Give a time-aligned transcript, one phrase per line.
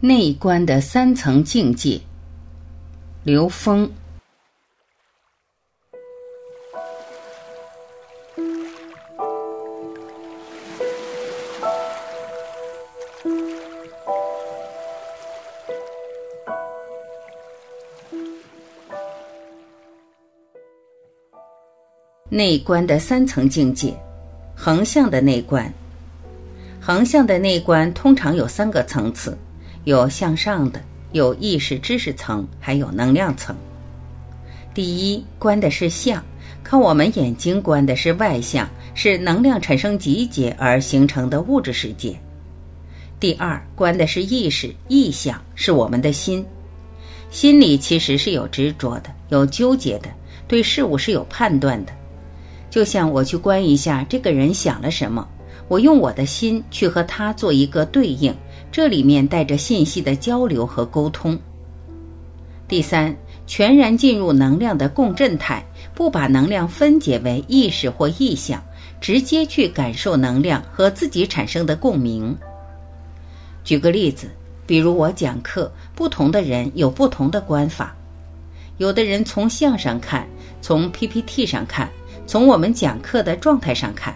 [0.00, 2.00] 内观的三层境界。
[3.24, 3.90] 刘峰。
[22.30, 23.92] 内观的三层境界，
[24.54, 25.72] 横向的内观。
[26.80, 29.36] 横向的内观通常有三个层次。
[29.88, 30.78] 有向上的，
[31.12, 33.56] 有意识知识层，还有能量层。
[34.74, 36.22] 第一，观的是相，
[36.62, 42.14] 靠我们眼睛观的是外相，是能量产生集结而形成的物质世界。
[43.18, 46.44] 第二，观的是意识意象，是我们的心。
[47.30, 50.10] 心里其实是有执着的，有纠结的，
[50.46, 51.92] 对事物是有判断的。
[52.68, 55.26] 就像我去观一下这个人想了什么，
[55.66, 58.34] 我用我的心去和他做一个对应。
[58.70, 61.38] 这里面带着信息的交流和沟通。
[62.66, 68.62] 第三，全然进入能量的共振态，不把能量分解为意识或意象，
[69.00, 72.36] 直接去感受能量和自己产生的共鸣。
[73.64, 74.30] 举个例子，
[74.66, 77.96] 比如我讲课，不同的人有不同的观法，
[78.76, 80.28] 有的人从相上看，
[80.60, 81.90] 从 PPT 上看，
[82.26, 84.14] 从我们讲课的状态上看。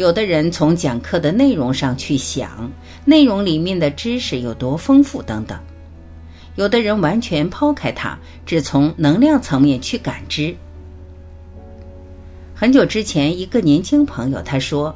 [0.00, 2.72] 有的人从讲课的内容上去想，
[3.04, 5.58] 内容里面的知识有多丰富等等；
[6.56, 10.56] 有的人完全抛开它，只从能量层面去感知。
[12.54, 14.94] 很久之前，一个年轻朋友他说：“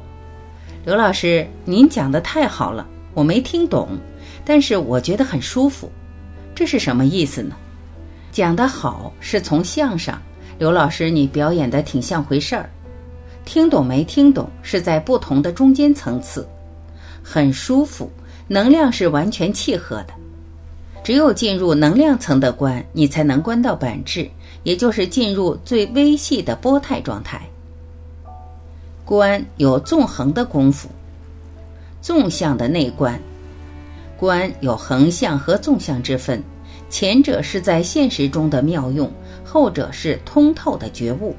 [0.83, 2.83] 刘老师，您讲的太好了，
[3.13, 3.89] 我没听懂，
[4.43, 5.87] 但是我觉得很舒服。
[6.55, 7.55] 这是什么意思呢？
[8.31, 10.19] 讲得好是从相上，
[10.57, 12.67] 刘老师你表演的挺像回事儿。”
[13.45, 16.45] 听懂没听懂是在不同的中间层次，
[17.23, 18.11] 很舒服，
[18.47, 20.07] 能量是完全契合的。
[21.03, 24.27] 只有进入能量层的观，你才能观到本质，
[24.63, 27.47] 也就是进入最微细的波态状态。
[29.05, 30.89] 观有纵横的功夫，
[32.01, 33.21] 纵向的内观，
[34.17, 36.41] 观有横向和纵向之分，
[36.89, 39.11] 前者是在现实中的妙用，
[39.43, 41.35] 后者是通透的觉悟。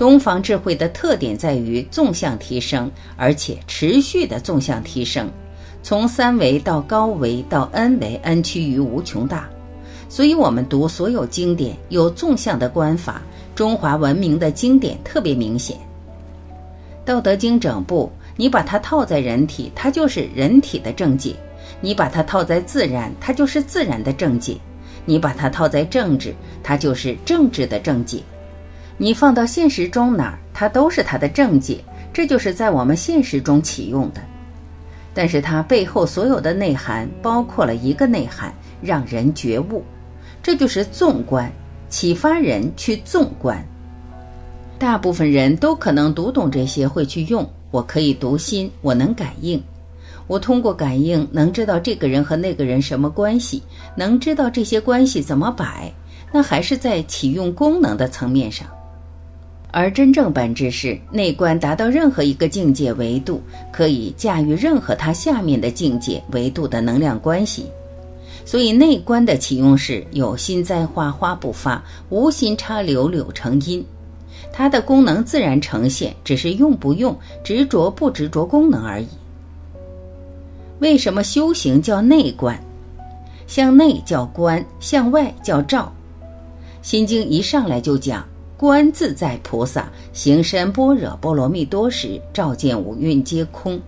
[0.00, 5.30] 东方智慧的特点在于纵向提升，而且持续的纵向提升，
[5.82, 9.46] 从三维到高维到 n 维，n 趋于无穷大。
[10.08, 13.20] 所以，我们读所有经典有纵向的观法，
[13.54, 15.76] 中华文明的经典特别明显。
[17.04, 21.34] 《道德经》整部，你把它套在人体，它就是人体的正解；
[21.82, 24.54] 你把它套在自然，它就是自然的正解；
[25.04, 28.22] 你把它套在政治，它就是政治的正解。
[29.02, 34.20] 你放到现实中哪儿，它都是它的正解，这就是在我们现实中启用的。
[35.14, 38.52] 但是它背后所有的内涵，包括了一个内涵，
[38.82, 39.82] 让人觉悟，
[40.42, 41.50] 这就是纵观，
[41.88, 43.66] 启发人去纵观。
[44.78, 47.50] 大部分人都可能读懂这些，会去用。
[47.70, 49.62] 我可以读心，我能感应，
[50.26, 53.62] 我通过感应能知道这个人和那个人什么关系，
[53.96, 55.90] 能知道这些关系怎么摆，
[56.30, 58.68] 那还是在启用功能的层面上。
[59.72, 63.40] 而真正本质是内观达到任何一个境界维度，
[63.72, 67.66] 可以驾驭任何它下面的境界维度的能量关系。
[68.44, 73.84] 所以内观的启用是有心栽花花不发，无心插柳柳成荫。
[74.52, 79.06] 它的功能自然呈现，只是用不用、执着不执着功能而已。
[80.80, 82.58] 为什么修行叫内观？
[83.46, 85.92] 向内叫观，向外叫照。
[86.82, 88.24] 心经一上来就讲。
[88.60, 93.80] 观自在菩萨行深般若波罗蜜多时，照见五蕴皆空。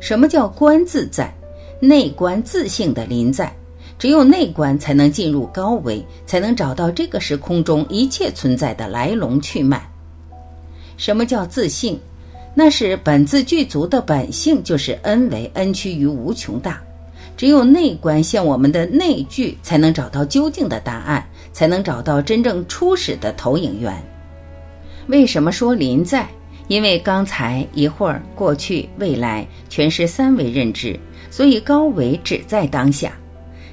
[0.00, 1.32] 什么叫观自在？
[1.78, 3.54] 内观自性的临在，
[4.00, 9.88] 只有内观才能进入高维，才能找到这个时空中一切存在的来龙去脉。
[10.96, 11.96] 什么叫自性？
[12.56, 16.82] 那是本自具足的本性，就是恩为恩趋于无穷大。
[17.36, 23.92] 只有内观向我们的内聚，才能找到究竟的答案，才能找到真正初始的投影源。
[25.08, 26.28] 为什么说临在？
[26.68, 30.98] 因为刚才一会儿过去、未来全是三维认知，
[31.28, 33.12] 所以高维只在当下。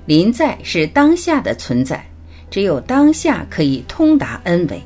[0.05, 2.03] 临在是当下的存在，
[2.49, 4.81] 只有当下可以通达 n 维。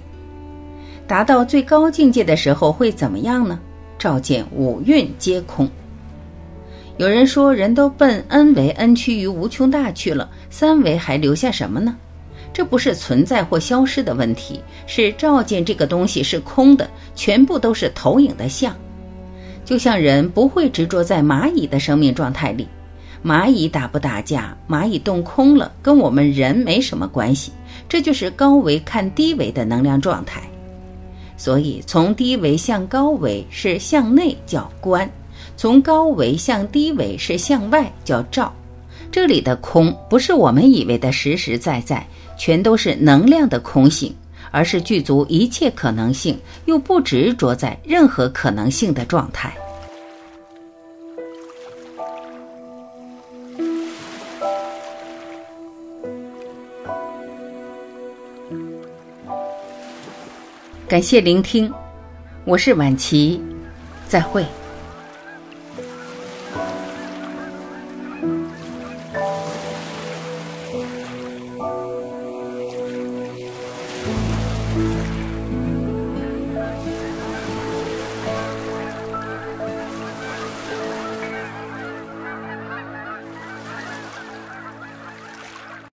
[1.07, 3.57] 达到最高境界的时候会怎么样呢？
[3.97, 5.69] 照见五蕴皆空。
[6.97, 11.95] 有人说，人都奔 n 维 n 趋于无穷大去了，三维还留下什么呢？
[12.53, 18.75] 这不是存在或消失的问题，是照见这个东西是空的，全部都是投影的像。
[19.65, 22.67] 就像人不会执着在蚂蚁的生命状态里，
[23.25, 27.51] 蚂蚁打不打架，蚂蚁动空了，跟我们人没什么关系。
[27.89, 30.43] 这就是高维看低维的能量状态。
[31.37, 35.09] 所以，从低维向高维是向内叫观，
[35.55, 38.53] 从高维向低维是向外叫照。
[39.11, 42.05] 这里的空不是我们以为的实实在在，
[42.37, 44.15] 全都是能量的空性，
[44.49, 49.53] 而是具足一切可能性，又不执着在任何可能性的状态。
[60.87, 61.71] 感谢聆听，
[62.45, 63.41] 我是晚琪，
[64.07, 64.45] 再会。